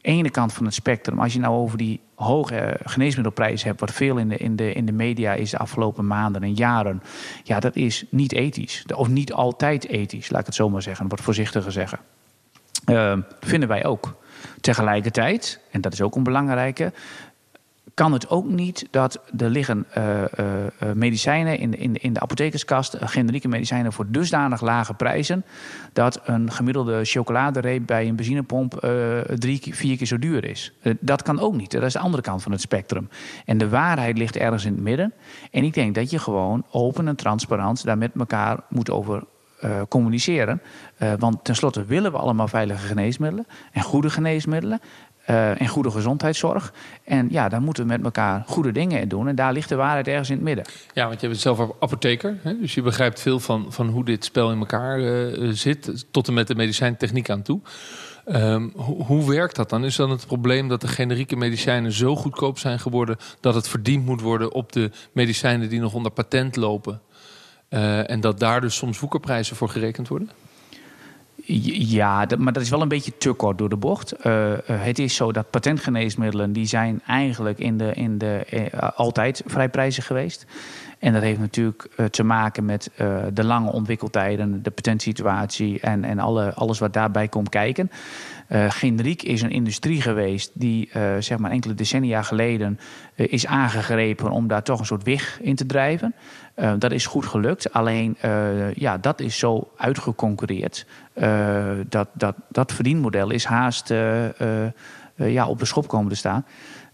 [0.02, 3.92] ene kant van het spectrum, als je nou over die hoge eh, geneesmiddelprijzen hebt, wat
[3.92, 7.02] veel in de, in, de, in de media is de afgelopen maanden en jaren,
[7.44, 8.86] ja, dat is niet ethisch.
[8.96, 12.00] Of niet altijd ethisch, laat ik het zo maar zeggen, wat voorzichtiger zeggen.
[12.86, 14.16] Eh, vinden wij ook.
[14.62, 16.94] Tegelijkertijd, en dat is ook een belangrijke,
[17.94, 22.14] kan het ook niet dat er liggen eh, eh, eh, medicijnen in, de- in, in
[22.14, 25.44] de apothekerskast, generieke medicijnen voor dusdanig lage prijzen,
[25.94, 28.74] dat een gemiddelde chocoladereep bij een benzinepomp
[29.36, 30.74] drie, vier keer zo duur is.
[31.00, 31.72] Dat kan ook niet.
[31.72, 33.10] Dat is de andere kant van het spectrum.
[33.46, 35.14] En de waarheid ligt ergens in het midden.
[35.52, 39.24] En ik denk dat je gewoon open en transparant daar met elkaar moet over
[39.88, 40.62] communiceren.
[41.18, 44.80] Want tenslotte willen we allemaal veilige geneesmiddelen en goede geneesmiddelen.
[45.30, 46.74] Eh, en goede gezondheidszorg.
[47.04, 49.28] En ja, daar moeten we met elkaar goede dingen in doen.
[49.28, 50.66] En daar ligt de waarheid ergens in het midden.
[50.94, 52.38] Ja, want je bent zelf apotheker.
[52.42, 52.60] Hè?
[52.60, 56.06] Dus je begrijpt veel van, van hoe dit spel in elkaar eh, zit.
[56.12, 57.60] Tot en met de medicijntechniek aan toe.
[58.26, 59.86] Ehm, hoe, hoe werkt dat dan?
[59.86, 63.18] Is dan het probleem dat de generieke medicijnen zo goedkoop zijn geworden...
[63.40, 67.02] dat het verdiend moet worden op de medicijnen die nog onder patent lopen?
[67.70, 70.30] Eh, en dat daar dus soms woekerprijzen voor gerekend worden?
[71.52, 74.12] Ja, dat- maar dat is wel een beetje te kort door de bocht.
[74.12, 76.54] Eh, eh, het is zo dat patentgeneesmiddelen...
[76.54, 80.46] die zijn eigenlijk in de, in de, eh, altijd vrij prijzig geweest.
[81.00, 82.92] En dat heeft natuurlijk te maken met
[83.34, 84.64] de lange ontwikkeltijden...
[84.64, 87.92] de patentsituatie en, en alle, alles wat daarbij komt kijken.
[88.50, 92.80] Generiek is een industrie geweest die zeg maar enkele decennia geleden
[93.16, 96.16] is aangegrepen om daar toch een soort wig in te drijven.
[96.78, 97.74] Dat is goed gelukt.
[97.74, 98.18] Alleen
[98.74, 100.86] ja, dat is zo uitgeconcurreerd.
[101.20, 104.72] Eh, dat, dat, dat verdienmodel is haast eh, eh,
[105.16, 106.46] ja, op de schop komen te staan.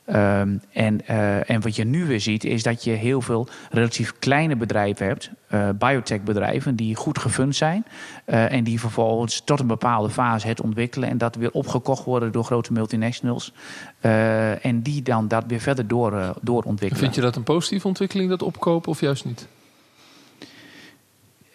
[0.06, 1.08] Ehm, en,
[1.48, 5.30] en wat je nu weer ziet, is dat je heel veel relatief kleine bedrijven hebt,
[5.50, 7.86] uh, biotech-bedrijven, die goed gefund zijn.
[8.26, 12.44] En die vervolgens tot een bepaalde fase het ontwikkelen en dat weer opgekocht worden door
[12.44, 13.54] grote multinationals.
[14.62, 17.04] en die dan dat weer verder door, doorontwikkelen.
[17.04, 19.48] Vind je dat een positieve ontwikkeling, dat opkopen, of juist niet?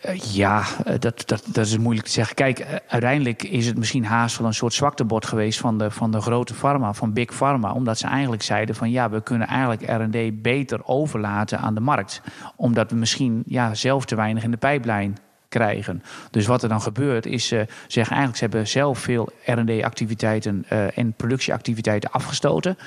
[0.00, 2.34] Eh, ja, eh, dat, dat, dat is moeilijk te zeggen.
[2.34, 6.10] Kijk, eh, uiteindelijk is het misschien haast wel een soort zwaktebod geweest van de, van
[6.10, 7.72] de grote pharma, van Big Pharma.
[7.72, 12.22] Omdat ze eigenlijk zeiden van ja, we kunnen eigenlijk RD beter overlaten aan de markt.
[12.56, 15.16] Omdat we misschien ja, zelf te weinig in de pijplijn
[15.50, 16.02] krijgen.
[16.30, 20.98] Dus wat er dan gebeurt is, ze zeggen eigenlijk, ze hebben zelf veel R&D-activiteiten uh,
[20.98, 22.78] en productieactiviteiten afgestoten.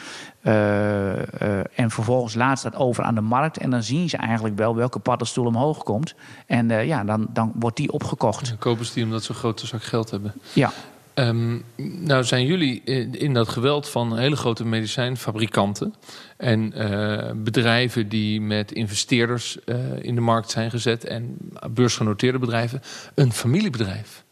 [0.41, 3.57] Uh, en vervolgens laat ze dat over aan de markt.
[3.57, 6.15] En dan zien ze eigenlijk wel welke paddenstoel omhoog komt.
[6.45, 8.47] En ja, dan, dan wordt die opgekocht.
[8.47, 10.33] Dan kopen ze die omdat ze een grote zak geld hebben.
[10.53, 10.71] Ja.
[11.15, 15.93] Um, nou zijn jullie in dat geweld van hele grote medicijnfabrikanten
[16.37, 21.37] en uh, bedrijven die met investeerders uh, in de markt zijn gezet en
[21.71, 22.81] beursgenoteerde bedrijven
[23.15, 24.23] een familiebedrijf.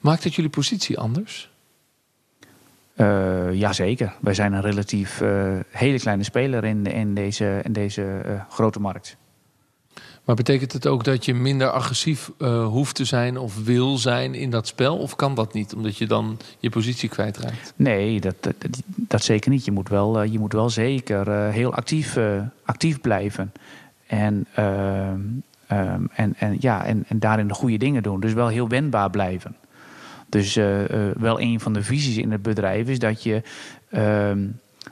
[0.00, 1.50] Maakt dat jullie positie anders?
[2.96, 4.12] Uh, jazeker.
[4.20, 5.22] Wij zijn een relatief
[5.70, 9.16] hele kleine speler in, in deze, in deze grote markt.
[10.26, 14.34] Maar betekent het ook dat je minder agressief uh, hoeft te zijn of wil zijn
[14.34, 14.98] in dat spel?
[14.98, 17.72] Of kan dat niet, omdat je dan je positie kwijtraakt?
[17.76, 18.34] Nee, dat,
[18.96, 19.64] dat, zeker niet.
[19.64, 22.18] Je moet wel, uh, je moet wel zeker uh, heel actief,
[22.64, 23.52] actief blijven.
[24.06, 28.20] En, um, en, en, ja, en, en daarin de goede dingen doen.
[28.20, 29.56] Dus wel heel wendbaar blijven.
[30.28, 30.54] Dus
[31.18, 33.42] wel een van de visies in het bedrijf is dat je
[33.90, 34.46] ehm,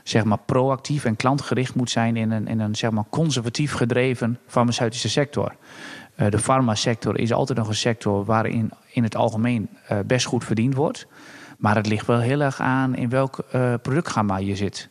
[0.07, 4.39] zeg maar proactief en klantgericht moet zijn in een, in een zeg maar conservatief gedreven
[4.47, 5.55] farmaceutische sector.
[6.19, 10.43] Uh, de farmasector is altijd nog een sector waarin in het algemeen uh, best goed
[10.43, 11.07] verdiend wordt.
[11.57, 14.89] Maar het ligt wel heel erg aan in welk uh, productgamma je zit.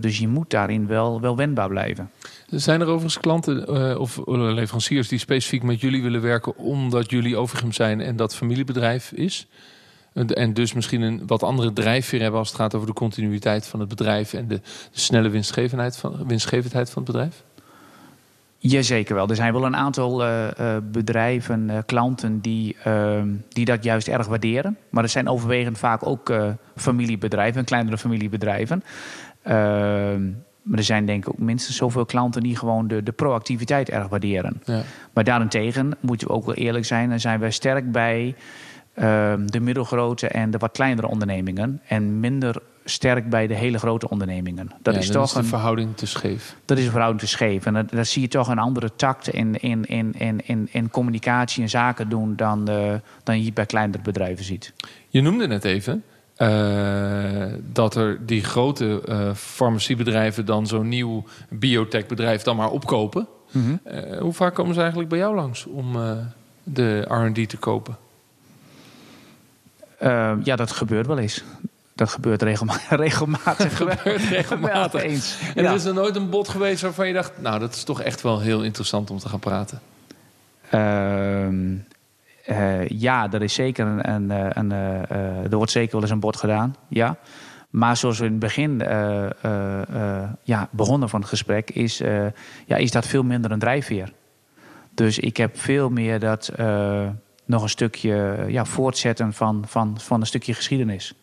[0.00, 2.10] dus je moet daarin wel, wel wendbaar blijven.
[2.46, 7.72] Zijn er overigens klanten of leveranciers die specifiek met jullie willen werken omdat jullie Overgem
[7.72, 9.46] zijn en dat familiebedrijf is?
[10.14, 13.80] En dus misschien een wat andere drijfveer hebben als het gaat over de continuïteit van
[13.80, 14.60] het bedrijf en de,
[14.92, 17.42] de snelle winstgevendheid van, winstgevendheid van het bedrijf?
[18.58, 19.28] Jazeker wel.
[19.28, 24.08] Er zijn wel een aantal uh, uh, bedrijven, uh, klanten die, ehm, die dat juist
[24.08, 24.76] erg waarderen.
[24.90, 26.32] Maar er zijn overwegend vaak ook
[26.76, 28.84] familiebedrijven, kleinere familiebedrijven.
[29.42, 30.22] Ehm,
[30.62, 34.08] maar er zijn denk ik ook minstens zoveel klanten die gewoon de, de proactiviteit erg
[34.08, 34.62] waarderen.
[34.64, 34.82] Ja.
[35.12, 38.34] Maar daarentegen moeten we ook wel eerlijk zijn, dan zijn wij sterk bij
[38.94, 41.80] de middelgrote en de wat kleinere ondernemingen.
[41.86, 44.70] En minder sterk bij de hele grote ondernemingen.
[44.82, 46.56] Dat is toch is een verhouding te scheef.
[46.64, 47.66] Dat is een verhouding te scheef.
[47.66, 51.62] En daar zie je toch een andere tact in, in, in, in, in, in communicatie
[51.62, 54.72] en zaken doen dan, uh, dan je bij kleinere bedrijven ziet.
[55.08, 56.04] Je noemde net even
[56.38, 63.28] uh, dat er die grote uh, farmaciebedrijven dan zo'n nieuw biotechbedrijf dan maar opkopen.
[63.50, 64.18] Mm -hmm.
[64.18, 65.92] hoe vaak komen ze eigenlijk bij jou langs om
[66.62, 67.96] de R&D te kopen?
[70.02, 71.44] Uh, ja, dat gebeurt wel eens.
[71.94, 73.76] Dat gebeurt regelma regelmatig.
[73.86, 75.02] gebeurt regelmatig.
[75.02, 75.38] eens.
[75.54, 75.68] En ja.
[75.68, 77.32] er is er nooit een bod geweest waarvan je dacht...
[77.40, 79.80] nou, dat is toch echt wel heel interessant om te gaan praten.
[80.74, 81.48] Uh,
[82.48, 86.10] uh, ja, er is zeker een, een, eh, een uh, er wordt zeker wel eens
[86.10, 86.76] een bod gedaan.
[86.88, 87.16] Ja.
[87.70, 88.78] Maar zoals we in het begin
[90.42, 91.98] ja, begonnen van het gesprek, is,
[92.66, 94.12] ja, is dat veel minder een drijfveer.
[94.90, 96.52] Dus ik heb veel meer dat
[97.44, 101.14] nog een stukje ja, voortzetten van, van, van een stukje geschiedenis.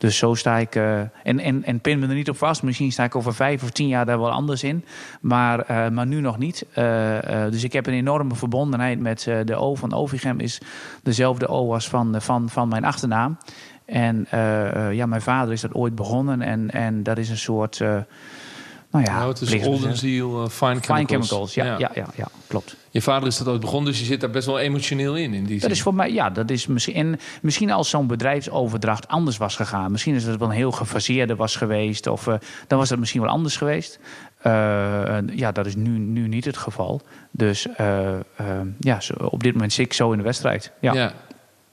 [0.00, 0.74] Dus zo sta ik.
[0.74, 2.62] Uh, en, en, en pin me er niet op vast.
[2.62, 4.84] Misschien sta ik over vijf of tien jaar daar wel anders in.
[5.20, 6.66] Maar, uh, maar nu nog niet.
[6.78, 7.18] Uh,
[7.50, 10.40] dus ik heb een enorme verbondenheid met de O van Ovigem.
[10.40, 10.60] Is
[11.02, 13.38] dezelfde O als van, van, van mijn achternaam.
[13.84, 14.26] En
[14.92, 16.42] ja, mijn vader is dat ooit begonnen.
[16.42, 17.80] En, en dat is een soort
[18.90, 21.28] nou ja, nou, het is Oldenziel, uh, fine, fine chemicals.
[21.28, 21.54] chemicals.
[21.54, 21.90] Ja, ja.
[21.94, 22.76] Ja, ja, klopt.
[22.90, 25.34] Je vader is dat ooit begonnen, dus je zit daar best wel emotioneel in.
[25.34, 26.94] in die dat is voor mij, ja, dat is misschien.
[26.94, 29.90] En misschien als zo'n bedrijfsoverdracht anders was gegaan.
[29.90, 32.06] Misschien is het wel een heel gefaseerde was geweest.
[32.06, 32.34] Of uh,
[32.66, 33.98] dan was het misschien wel anders geweest.
[34.46, 37.00] Uh, ja, dat is nu, nu niet het geval.
[37.30, 37.66] Dus
[38.78, 40.72] ja, op dit moment zit ik zo in de wedstrijd.
[40.80, 40.92] Ja.
[40.92, 41.12] ja.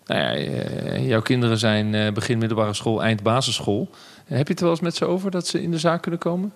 [0.06, 3.89] Nou ja, jouw kinderen zijn begin middelbare school, eind basisschool.
[4.25, 6.53] Heb je het wel eens met ze over dat ze in de zaak kunnen komen?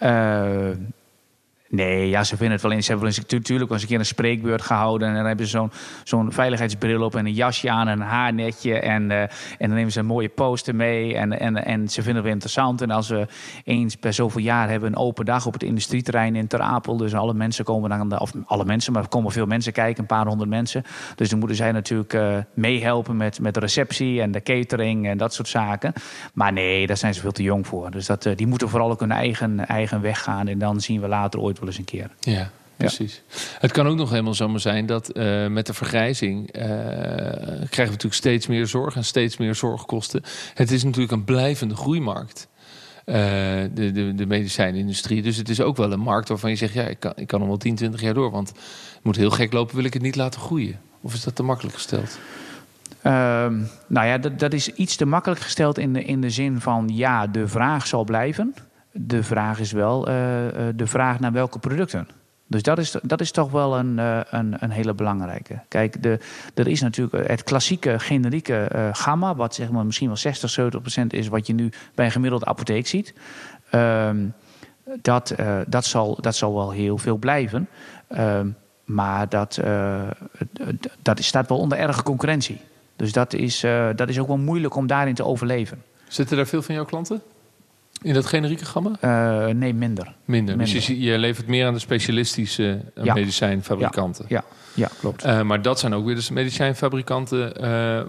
[0.00, 0.74] Uh,
[1.70, 2.82] Nee, ja, ze vinden het wel in.
[2.82, 5.08] Ze hebben eens, natuurlijk eens een keer een spreekbeurt gehouden.
[5.08, 5.70] En dan hebben ze zo'n
[6.04, 8.78] zo'n veiligheidsbril op en een jasje aan en een haarnetje.
[8.78, 11.16] En, uh, en dan nemen ze een mooie poster mee.
[11.16, 12.82] En, en, en ze vinden het wel interessant.
[12.82, 13.26] En als we
[13.64, 16.96] eens per zoveel jaar hebben een open dag op het industrieterrein in Ter Apel.
[16.96, 20.06] Dus alle mensen komen dan, of alle mensen, maar er komen veel mensen kijken, een
[20.06, 20.82] paar honderd mensen.
[21.14, 25.18] Dus dan moeten zij natuurlijk uh, meehelpen met, met de receptie en de catering en
[25.18, 25.92] dat soort zaken.
[26.34, 27.90] Maar nee, daar zijn ze veel te jong voor.
[27.90, 30.48] Dus dat, uh, die moeten vooral ook hun eigen, eigen weg gaan.
[30.48, 32.10] En dan zien we later ooit wel eens een keer.
[32.20, 32.50] Ja.
[32.78, 33.22] Precies.
[33.58, 37.84] Het kan ook nog helemaal zomaar zijn dat uh, met de vergrijzing uh, krijgen we
[37.84, 40.22] natuurlijk steeds meer zorg en steeds meer zorgkosten.
[40.54, 42.48] Het is natuurlijk een blijvende groeimarkt.
[43.06, 45.22] Uh, de, de, de medicijnindustrie.
[45.22, 47.38] Dus het is ook wel een markt waarvan je zegt: ja, ik kan, ik kan
[47.38, 48.30] nog wel 10, 20 jaar door.
[48.30, 50.80] Want het moet heel gek lopen, wil ik het niet laten groeien.
[51.00, 52.18] Of is dat te makkelijk gesteld?
[53.02, 56.60] Ehm, nou ja, dat, dat is iets te makkelijk gesteld in de, in de zin
[56.60, 58.54] van ja, de vraag zal blijven.
[58.92, 60.04] De vraag is wel
[60.74, 62.08] de vraag naar welke producten.
[62.46, 65.60] Dus dat is, dat is toch wel een, een, een hele belangrijke.
[65.68, 66.18] Kijk, de,
[66.54, 71.12] er is natuurlijk het klassieke generieke gamma, wat zeg maar misschien wel 60, 70 procent
[71.12, 73.14] is wat je nu bij een gemiddelde apotheek ziet.
[73.72, 74.34] Um,
[75.02, 75.34] dat,
[75.66, 77.68] dat, zal, dat zal wel heel veel blijven.
[78.18, 79.60] Um, maar dat,
[81.02, 82.60] dat staat wel onder erge concurrentie.
[82.96, 83.60] Dus dat is,
[83.96, 85.82] dat is ook wel moeilijk om daarin te overleven.
[86.08, 87.22] Zitten daar veel van jouw klanten?
[88.02, 88.90] In dat generieke gamma?
[89.00, 90.14] Uh, nee, minder.
[90.24, 90.56] minder.
[90.56, 90.74] Minder.
[90.74, 93.14] Dus je, je, levert meer aan de specialistische ja.
[93.14, 94.24] medicijnfabrikanten.
[94.28, 94.44] Ja,
[94.78, 94.88] ja.
[95.00, 95.24] klopt.
[95.24, 97.52] Uh, maar dat zijn ook weer de medicijnfabrikanten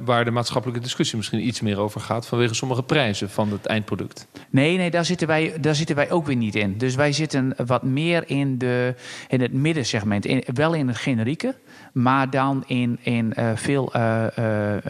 [0.06, 4.28] waar de maatschappelijke discussie misschien iets meer over gaat vanwege sommige prijzen van het eindproduct.
[4.50, 6.78] Nee, nee, daar zitten wij, daar zitten wij ook weer niet in.
[6.78, 8.96] Dus wij zitten wat meer in, de,
[9.28, 10.26] in het middensegment.
[10.26, 11.56] In, wel in het generieke,
[11.94, 13.92] maar dan in, in veel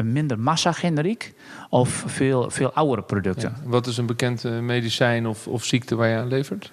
[0.04, 1.34] minder massa-generiek
[1.70, 3.54] of veel, veel oudere producten.
[3.64, 3.70] Ja.
[3.70, 6.72] Wat is een bekend medicijn of, of ziekte waar je aan levert?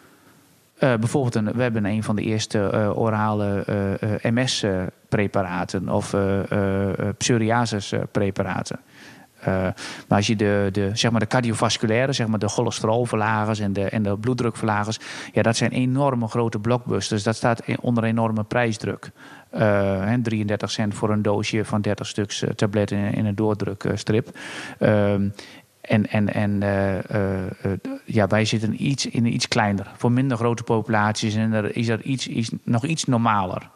[0.81, 3.65] Uh, bijvoorbeeld, een, we hebben een van de eerste uh, orale
[4.23, 6.15] MS-preparaten of
[7.17, 8.81] psoriasis-preparaten.
[9.45, 9.75] maar
[10.09, 14.03] als je de, de, zeg maar de cardiovasculaire, zeg maar de cholesterolverlagers en de, en
[14.03, 14.99] de bloeddrukverlagers,
[15.33, 17.23] ja, dat zijn enorme grote blockbusters.
[17.23, 19.11] Dat staat onder enorme prijsdruk.
[19.55, 24.39] Uh, 33 cent voor een doosje van 30 stuks tabletten in, een doordrukstrip.
[24.79, 25.15] Uh,
[25.87, 27.73] en en, en uh,
[28.05, 31.35] ja, wij zitten iets, in iets kleiner, voor minder grote populaties.
[31.35, 33.69] En er is dat iets, iets, nog iets normaler.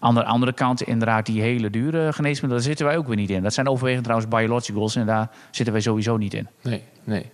[0.00, 3.30] Aan de andere kant, inderdaad, die hele dure geneesmiddelen, daar zitten wij ook weer niet
[3.30, 3.42] in.
[3.42, 6.48] Dat zijn overwegend trouwens biologicals en daar zitten wij sowieso niet in.
[6.62, 7.30] Nee, nee.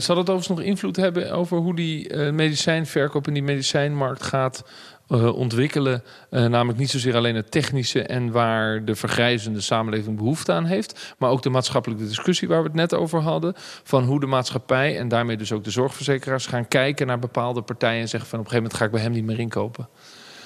[0.00, 4.64] Zal dat overigens nog invloed hebben over hoe die medicijnverkoop in die medicijnmarkt gaat
[5.08, 6.02] uh, ontwikkelen.
[6.30, 11.14] Uh, namelijk niet zozeer alleen het technische en waar de vergrijzende samenleving behoefte aan heeft.
[11.18, 13.52] Maar ook de maatschappelijke discussie waar we het net over hadden.
[13.82, 18.00] Van hoe de maatschappij en daarmee dus ook de zorgverzekeraars gaan kijken naar bepaalde partijen.
[18.00, 19.88] En zeggen van op een gegeven moment ga ik bij hem niet meer inkopen.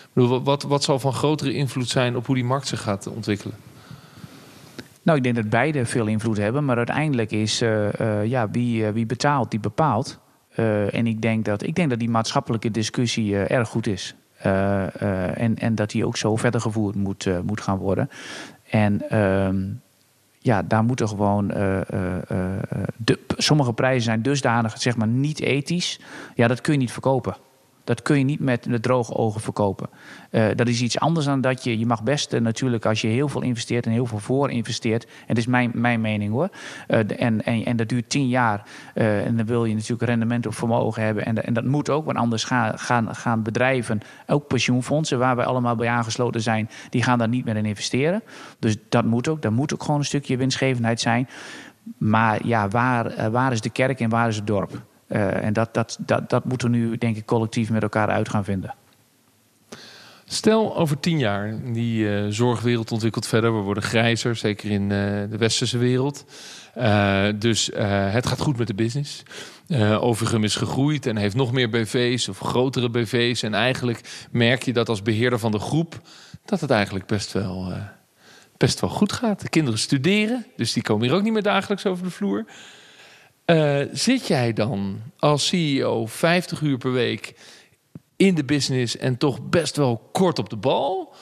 [0.02, 3.06] Ik bedoel, wat, wat zal van grotere invloed zijn op hoe die markt zich gaat
[3.06, 3.56] ontwikkelen?
[5.02, 6.64] Nou, ik denk dat beide veel invloed hebben.
[6.64, 7.88] Maar uiteindelijk is uh,
[8.24, 10.18] ja, wie, wie betaalt, die bepaalt.
[10.90, 14.14] en ik denk, dat, ik denk dat die maatschappelijke discussie erg goed is.
[14.46, 14.52] Uh,
[15.02, 18.10] uh, en, en dat die ook zo verder gevoerd moet, uh, moet gaan worden.
[18.70, 19.80] En um,
[20.38, 21.48] ja, daar moeten gewoon.
[22.96, 26.00] de, sommige prijzen zijn dusdanig, zeg maar, niet ethisch.
[26.34, 27.36] Ja, dat kun je niet verkopen.
[27.84, 29.88] Dat kun je niet met de droge ogen verkopen.
[30.30, 31.78] Uh, dat is iets anders dan dat je...
[31.78, 35.04] Je mag best uh, natuurlijk als je heel veel investeert en heel veel voor investeert...
[35.04, 36.48] en dat is mijn, mijn mening hoor...
[36.88, 38.66] Uh, en, en, en dat duurt tien jaar...
[38.94, 41.24] en dan wil je natuurlijk rendement op vermogen hebben...
[41.24, 44.00] en, en dat moet ook, want anders gaan, gaan, gaan bedrijven...
[44.26, 46.70] ook pensioenfondsen waar wij allemaal bij aangesloten zijn...
[46.90, 48.22] die gaan daar niet meer in investeren.
[48.58, 49.42] Dus dat moet ook.
[49.42, 51.28] Daar moet ook gewoon een stukje winstgevendheid zijn.
[51.98, 54.90] Maar ja, waar, waar is de kerk en waar is het dorp?
[55.12, 58.28] Uh, en dat, dat, dat, dat moeten we nu, denk ik, collectief met elkaar uit
[58.28, 58.74] gaan vinden.
[60.24, 63.56] Stel over tien jaar, die uh, zorgwereld ontwikkelt verder.
[63.56, 64.88] We worden grijzer, zeker in uh,
[65.30, 66.24] de westerse wereld.
[67.38, 67.70] dus
[68.12, 69.22] het gaat goed met de business.
[70.00, 73.42] Overgum is gegroeid en heeft nog meer BV's of grotere BV's.
[73.42, 76.00] En eigenlijk merk je dat als beheerder van de groep...
[76.44, 77.72] dat het eigenlijk best wel,
[78.56, 79.40] best wel goed gaat.
[79.40, 82.44] De kinderen studeren, dus die komen hier ook niet meer dagelijks over de vloer.
[83.52, 87.34] Uh, zit jij dan als CEO 50 uur per week
[88.16, 91.14] in de business en toch best wel kort op de bal?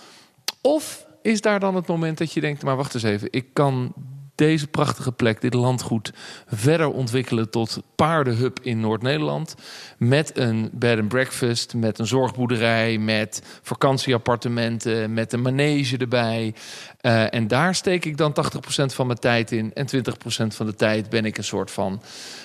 [0.61, 3.95] Of is daar dan het moment dat je denkt, maar wacht eens even, ik kan
[4.40, 6.12] deze prachtige plek, dit landgoed,
[6.46, 9.55] verder ontwikkelen tot paardenhub in Noord-Nederland.
[9.98, 16.55] Met een bed and breakfast, met een zorgboerderij, met vakantieappartementen, met een manege erbij.
[17.03, 19.74] Uh, en daar steek ik dan 80% van mijn tijd in.
[19.74, 20.00] En 20%
[20.46, 22.03] van de tijd ben ik een soort van,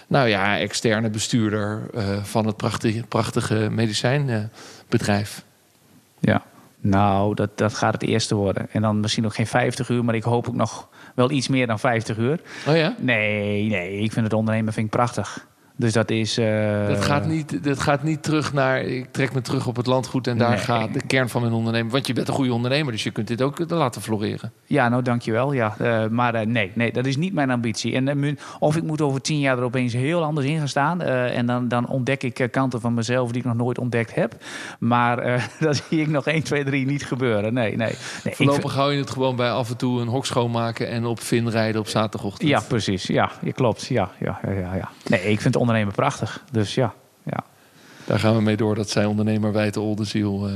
[0.08, 5.44] nou ja, externe bestuurder uh, van het prachtige, prachtige medicijnbedrijf.
[6.20, 6.44] ja,
[6.80, 8.68] nou, dat, dat gaat het eerste worden.
[8.72, 11.68] En dan misschien nog geen 50 uur, maar ik hoop ook nog wel iets meer
[11.68, 12.40] dan 50 uur.
[12.68, 12.96] Oh ja?
[13.00, 15.48] Nee, nee, ik vind het ondernemen vind ik prachtig.
[15.78, 16.40] Dus dat is.
[16.40, 16.88] Uh...
[16.88, 18.82] Dat, gaat niet, dat gaat niet terug naar.
[18.82, 20.58] Ik trek me terug op het landgoed en daar nee.
[20.58, 21.92] gaat de kern van mijn onderneming.
[21.92, 24.52] Want je bent een goede ondernemer, dus je kunt dit ook laten floreren.
[24.66, 25.54] Ja, nou dankjewel.
[25.54, 25.76] Ja.
[25.82, 27.94] Uh, maar uh, nee, nee, dat is niet mijn ambitie.
[27.94, 31.02] En, of ik moet over tien jaar er opeens heel anders in gaan staan.
[31.02, 34.36] en dan, dan ontdek ik kanten van mezelf die ik nog nooit ontdekt heb.
[34.80, 35.16] Maar
[35.60, 37.54] dat zie ik nog 1, 2, 3 niet gebeuren.
[37.54, 37.96] Nee, nee.
[38.24, 38.74] nee Voorlopig vind...
[38.74, 41.82] hou je het gewoon bij af en toe een hok schoonmaken en op Vin rijden
[41.82, 42.50] op zaterdagochtend.
[42.50, 43.08] Ja, precies.
[43.08, 43.86] Ja, je klopt.
[43.86, 44.90] Ja, ja, ja, ja, ja.
[45.08, 46.44] Nee, ik vind ondernemen prachtig.
[46.52, 47.44] Dus ja, ja.
[48.06, 48.76] Daar gaan we mee door.
[48.76, 50.50] Dat zij ondernemer Wijte Oldenziel.
[50.50, 50.56] Uh,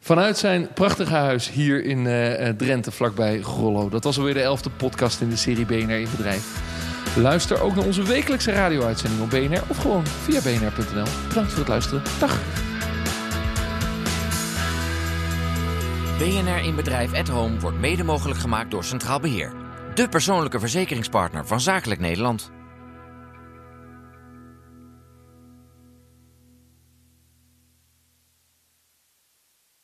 [0.00, 3.88] vanuit zijn prachtige huis hier in uh, Drenthe, vlakbij Grollo.
[3.88, 6.60] Dat was alweer de elfde podcast in de serie BNR in Bedrijf.
[7.16, 11.06] Luister ook naar onze wekelijkse radio-uitzending op BNR of gewoon via bnr.nl.
[11.28, 12.02] Bedankt voor het luisteren.
[12.20, 12.40] Dag.
[16.18, 19.52] BNR in Bedrijf at Home wordt mede mogelijk gemaakt door Centraal Beheer.
[19.94, 22.50] De persoonlijke verzekeringspartner van Zakelijk Nederland.